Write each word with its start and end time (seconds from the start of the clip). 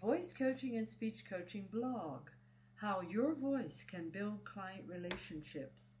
Voice 0.00 0.34
Coaching 0.34 0.76
and 0.76 0.86
Speech 0.86 1.24
Coaching 1.24 1.68
blog 1.72 2.28
How 2.82 3.00
Your 3.00 3.34
Voice 3.34 3.82
Can 3.90 4.10
Build 4.10 4.44
Client 4.44 4.84
Relationships. 4.86 6.00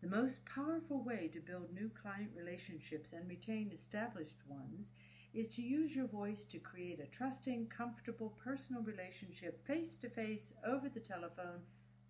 The 0.00 0.08
most 0.08 0.46
powerful 0.46 1.04
way 1.04 1.28
to 1.34 1.40
build 1.40 1.74
new 1.74 1.90
client 1.90 2.30
relationships 2.34 3.12
and 3.12 3.28
retain 3.28 3.70
established 3.70 4.38
ones 4.48 4.92
is 5.34 5.50
to 5.50 5.62
use 5.62 5.94
your 5.94 6.06
voice 6.06 6.44
to 6.46 6.58
create 6.58 7.00
a 7.00 7.06
trusting, 7.14 7.66
comfortable, 7.66 8.32
personal 8.42 8.82
relationship 8.82 9.62
face 9.66 9.98
to 9.98 10.08
face 10.08 10.54
over 10.66 10.88
the 10.88 10.98
telephone 10.98 11.60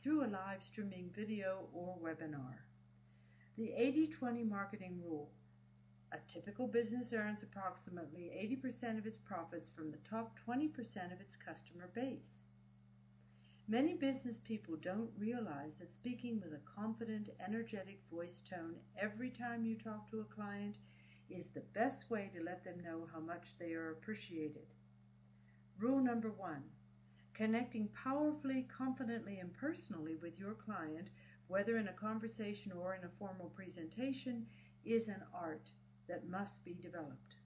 through 0.00 0.24
a 0.24 0.30
live 0.30 0.62
streaming 0.62 1.10
video 1.12 1.64
or 1.74 1.96
webinar. 2.00 2.58
The 3.56 3.72
80 3.76 4.06
20 4.06 4.44
marketing 4.44 5.00
rule 5.04 5.30
a 6.12 6.18
typical 6.26 6.66
business 6.66 7.12
earns 7.12 7.42
approximately 7.42 8.30
80% 8.64 8.98
of 8.98 9.06
its 9.06 9.16
profits 9.16 9.68
from 9.68 9.90
the 9.90 9.98
top 9.98 10.38
20% 10.48 11.12
of 11.12 11.20
its 11.20 11.36
customer 11.36 11.88
base. 11.94 12.44
Many 13.68 13.94
business 13.94 14.38
people 14.38 14.76
don't 14.76 15.10
realize 15.18 15.76
that 15.76 15.92
speaking 15.92 16.40
with 16.40 16.52
a 16.54 16.80
confident, 16.80 17.28
energetic 17.46 18.00
voice 18.10 18.40
tone 18.40 18.76
every 18.98 19.28
time 19.28 19.66
you 19.66 19.76
talk 19.76 20.10
to 20.10 20.20
a 20.20 20.24
client 20.24 20.76
is 21.28 21.50
the 21.50 21.64
best 21.74 22.10
way 22.10 22.30
to 22.34 22.42
let 22.42 22.64
them 22.64 22.82
know 22.82 23.06
how 23.12 23.20
much 23.20 23.58
they 23.58 23.74
are 23.74 23.90
appreciated. 23.90 24.68
Rule 25.78 26.00
number 26.02 26.30
one 26.30 26.64
connecting 27.34 27.88
powerfully, 27.88 28.66
confidently, 28.76 29.38
and 29.38 29.54
personally 29.54 30.16
with 30.20 30.40
your 30.40 30.54
client, 30.54 31.08
whether 31.46 31.76
in 31.76 31.86
a 31.86 31.92
conversation 31.92 32.72
or 32.72 32.96
in 32.96 33.04
a 33.04 33.08
formal 33.08 33.48
presentation, 33.54 34.46
is 34.84 35.06
an 35.06 35.22
art 35.32 35.70
that 36.08 36.28
must 36.28 36.64
be 36.64 36.74
developed. 36.80 37.36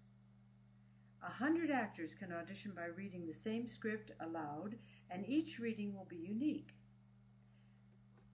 A 1.25 1.31
hundred 1.31 1.71
actors 1.71 2.15
can 2.15 2.33
audition 2.33 2.73
by 2.75 2.87
reading 2.87 3.27
the 3.27 3.35
same 3.35 3.69
script 3.69 4.11
aloud, 4.21 4.77
and 5.11 5.25
each 5.27 5.59
reading 5.59 5.95
will 5.95 6.07
be 6.09 6.17
unique. 6.17 6.71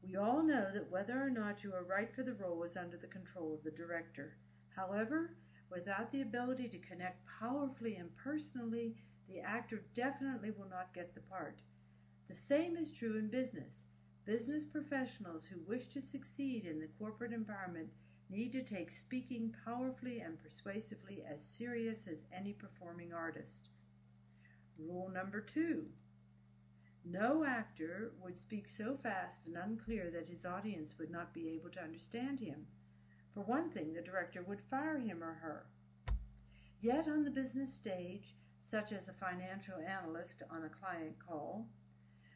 We 0.02 0.16
all 0.16 0.42
know 0.42 0.70
that 0.72 0.90
whether 0.90 1.20
or 1.20 1.28
not 1.28 1.62
you 1.62 1.74
are 1.74 1.84
right 1.84 2.14
for 2.14 2.22
the 2.22 2.32
role 2.32 2.62
is 2.62 2.76
under 2.76 2.96
the 2.96 3.06
control 3.06 3.52
of 3.54 3.62
the 3.62 3.70
director. 3.70 4.36
However, 4.74 5.32
without 5.70 6.12
the 6.12 6.22
ability 6.22 6.68
to 6.68 6.78
connect 6.78 7.26
powerfully 7.40 7.96
and 7.96 8.16
personally, 8.16 8.94
the 9.28 9.40
actor 9.40 9.82
definitely 9.94 10.50
will 10.50 10.68
not 10.70 10.94
get 10.94 11.12
the 11.14 11.20
part. 11.20 11.58
The 12.28 12.34
same 12.34 12.76
is 12.76 12.90
true 12.90 13.18
in 13.18 13.28
business. 13.28 13.84
Business 14.24 14.64
professionals 14.64 15.46
who 15.46 15.60
wish 15.66 15.88
to 15.88 16.00
succeed 16.00 16.64
in 16.64 16.80
the 16.80 16.88
corporate 16.98 17.32
environment 17.32 17.88
need 18.30 18.52
to 18.52 18.62
take 18.62 18.90
speaking 18.90 19.54
powerfully 19.64 20.20
and 20.20 20.42
persuasively 20.42 21.22
as 21.28 21.44
serious 21.44 22.06
as 22.06 22.24
any 22.36 22.52
performing 22.52 23.12
artist. 23.12 23.68
Rule 24.78 25.10
number 25.12 25.40
two 25.40 25.86
no 27.10 27.42
actor 27.44 28.12
would 28.22 28.36
speak 28.36 28.68
so 28.68 28.94
fast 28.94 29.46
and 29.46 29.56
unclear 29.56 30.10
that 30.10 30.28
his 30.28 30.44
audience 30.44 30.98
would 30.98 31.10
not 31.10 31.32
be 31.32 31.48
able 31.48 31.70
to 31.70 31.82
understand 31.82 32.40
him. 32.40 32.66
For 33.32 33.40
one 33.40 33.70
thing, 33.70 33.94
the 33.94 34.02
director 34.02 34.42
would 34.42 34.60
fire 34.60 34.98
him 34.98 35.22
or 35.22 35.34
her. 35.34 35.66
Yet 36.82 37.08
on 37.08 37.24
the 37.24 37.30
business 37.30 37.72
stage, 37.72 38.34
such 38.60 38.92
as 38.92 39.08
a 39.08 39.12
financial 39.12 39.76
analyst 39.76 40.42
on 40.50 40.64
a 40.64 40.68
client 40.68 41.16
call, 41.18 41.66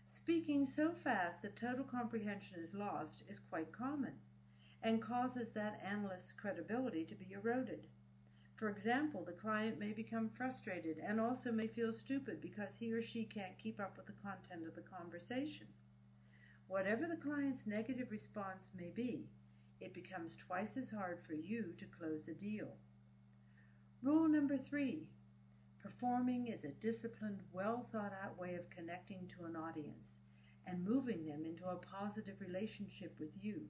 speaking 0.06 0.64
so 0.64 0.92
fast 0.92 1.42
that 1.42 1.56
total 1.56 1.84
comprehension 1.84 2.58
is 2.58 2.74
lost 2.74 3.24
is 3.28 3.40
quite 3.40 3.72
common 3.72 4.14
and 4.82 5.00
causes 5.00 5.52
that 5.52 5.80
analyst's 5.84 6.32
credibility 6.32 7.04
to 7.04 7.14
be 7.14 7.32
eroded. 7.32 7.86
For 8.56 8.68
example, 8.68 9.24
the 9.24 9.32
client 9.32 9.78
may 9.78 9.92
become 9.92 10.28
frustrated 10.28 10.98
and 10.98 11.20
also 11.20 11.50
may 11.50 11.66
feel 11.66 11.92
stupid 11.92 12.40
because 12.40 12.78
he 12.78 12.92
or 12.92 13.02
she 13.02 13.24
can't 13.24 13.58
keep 13.58 13.80
up 13.80 13.96
with 13.96 14.06
the 14.06 14.12
content 14.22 14.66
of 14.66 14.74
the 14.74 14.82
conversation. 14.82 15.66
Whatever 16.68 17.06
the 17.06 17.20
client's 17.20 17.66
negative 17.66 18.10
response 18.10 18.70
may 18.76 18.90
be, 18.94 19.26
it 19.80 19.92
becomes 19.92 20.36
twice 20.36 20.76
as 20.76 20.90
hard 20.90 21.20
for 21.20 21.34
you 21.34 21.74
to 21.78 21.86
close 21.86 22.26
the 22.26 22.34
deal. 22.34 22.68
Rule 24.02 24.28
number 24.28 24.56
three 24.56 25.08
performing 25.82 26.46
is 26.46 26.64
a 26.64 26.70
disciplined, 26.70 27.40
well 27.52 27.84
thought 27.90 28.12
out 28.24 28.38
way 28.38 28.54
of 28.54 28.70
connecting 28.70 29.26
to 29.26 29.44
an 29.44 29.56
audience 29.56 30.20
and 30.64 30.84
moving 30.84 31.26
them 31.26 31.44
into 31.44 31.64
a 31.64 31.76
positive 31.76 32.40
relationship 32.40 33.16
with 33.18 33.32
you. 33.42 33.62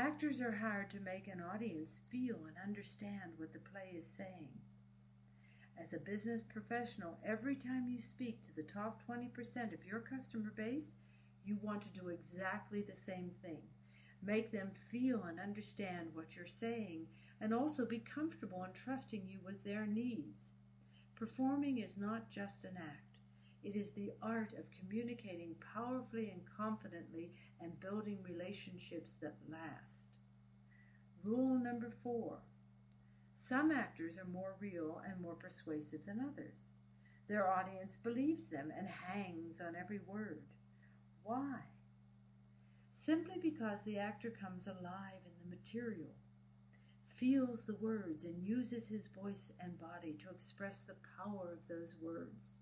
Actors 0.00 0.40
are 0.40 0.56
hired 0.56 0.88
to 0.88 0.98
make 0.98 1.28
an 1.28 1.42
audience 1.42 2.00
feel 2.08 2.36
and 2.46 2.56
understand 2.66 3.32
what 3.36 3.52
the 3.52 3.58
play 3.58 3.90
is 3.94 4.06
saying. 4.06 4.48
As 5.78 5.92
a 5.92 5.98
business 5.98 6.42
professional, 6.42 7.18
every 7.22 7.54
time 7.54 7.86
you 7.86 8.00
speak 8.00 8.42
to 8.42 8.56
the 8.56 8.62
top 8.62 9.02
20% 9.06 9.74
of 9.74 9.84
your 9.84 10.00
customer 10.00 10.54
base, 10.56 10.94
you 11.44 11.58
want 11.62 11.82
to 11.82 12.00
do 12.00 12.08
exactly 12.08 12.80
the 12.80 12.96
same 12.96 13.30
thing. 13.42 13.60
Make 14.24 14.52
them 14.52 14.70
feel 14.70 15.24
and 15.24 15.38
understand 15.38 16.12
what 16.14 16.34
you're 16.34 16.46
saying 16.46 17.08
and 17.38 17.52
also 17.52 17.84
be 17.84 17.98
comfortable 17.98 18.64
in 18.64 18.72
trusting 18.72 19.26
you 19.26 19.40
with 19.44 19.64
their 19.64 19.84
needs. 19.84 20.52
Performing 21.14 21.76
is 21.76 21.98
not 21.98 22.30
just 22.30 22.64
an 22.64 22.78
act. 22.78 23.09
It 23.62 23.76
is 23.76 23.92
the 23.92 24.12
art 24.22 24.52
of 24.58 24.70
communicating 24.78 25.54
powerfully 25.74 26.30
and 26.30 26.42
confidently 26.56 27.32
and 27.60 27.80
building 27.80 28.18
relationships 28.22 29.16
that 29.16 29.36
last. 29.48 30.10
Rule 31.24 31.58
number 31.58 31.90
four 31.90 32.38
some 33.40 33.70
actors 33.70 34.18
are 34.18 34.30
more 34.30 34.54
real 34.60 35.00
and 35.02 35.18
more 35.18 35.34
persuasive 35.34 36.04
than 36.04 36.20
others. 36.20 36.68
Their 37.26 37.48
audience 37.50 37.96
believes 37.96 38.50
them 38.50 38.70
and 38.76 38.86
hangs 38.86 39.62
on 39.66 39.74
every 39.74 39.98
word. 40.06 40.42
Why? 41.24 41.60
Simply 42.90 43.36
because 43.40 43.82
the 43.82 43.98
actor 43.98 44.28
comes 44.28 44.66
alive 44.66 45.24
in 45.24 45.32
the 45.40 45.56
material, 45.56 46.16
feels 47.06 47.64
the 47.64 47.78
words, 47.80 48.26
and 48.26 48.42
uses 48.42 48.90
his 48.90 49.08
voice 49.08 49.52
and 49.58 49.80
body 49.80 50.18
to 50.22 50.28
express 50.28 50.82
the 50.82 50.96
power 51.16 51.50
of 51.50 51.66
those 51.66 51.94
words. 51.98 52.56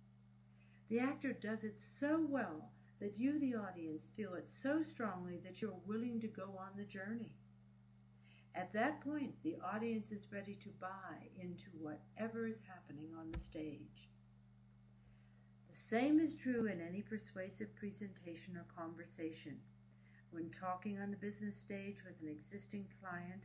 The 0.89 1.01
actor 1.01 1.33
does 1.33 1.65
it 1.65 1.77
so 1.77 2.27
well 2.29 2.71
that 2.99 3.19
you, 3.19 3.39
the 3.39 3.55
audience, 3.55 4.09
feel 4.09 4.35
it 4.35 4.49
so 4.49 4.83
strongly 4.83 5.39
that 5.45 5.61
you're 5.61 5.81
willing 5.87 6.21
to 6.21 6.29
go 6.29 6.55
on 6.59 6.77
the 6.77 6.85
journey. 6.85 7.33
At 8.55 8.73
that 8.73 9.01
point, 9.03 9.35
the 9.45 9.57
audience 9.65 10.11
is 10.11 10.33
ready 10.33 10.55
to 10.63 10.71
buy 10.81 11.29
into 11.39 11.67
whatever 11.81 12.47
is 12.47 12.63
happening 12.67 13.11
on 13.19 13.31
the 13.31 13.39
stage. 13.39 14.09
The 15.69 15.77
same 15.77 16.19
is 16.19 16.35
true 16.35 16.67
in 16.67 16.81
any 16.81 17.03
persuasive 17.03 17.77
presentation 17.77 18.57
or 18.57 18.65
conversation. 18.75 19.59
When 20.31 20.51
talking 20.51 20.99
on 20.99 21.11
the 21.11 21.17
business 21.17 21.57
stage 21.57 22.03
with 22.05 22.21
an 22.23 22.29
existing 22.29 22.87
client, 23.01 23.45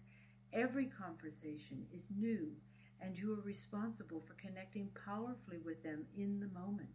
every 0.51 0.85
conversation 0.85 1.85
is 1.93 2.07
new 2.09 2.53
and 3.01 3.17
you 3.17 3.33
are 3.33 3.41
responsible 3.45 4.21
for 4.21 4.33
connecting 4.33 4.89
powerfully 5.05 5.57
with 5.63 5.83
them 5.83 6.05
in 6.17 6.39
the 6.39 6.47
moment. 6.47 6.89